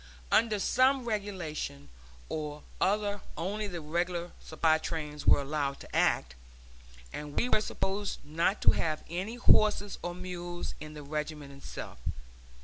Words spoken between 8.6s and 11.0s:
to have any horses or mules in